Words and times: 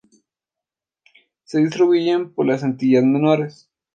Se 1.43 1.59
distribuyen 1.59 2.33
por 2.33 2.47
las 2.47 2.63
Antillas 2.63 3.03
menores. 3.03 3.69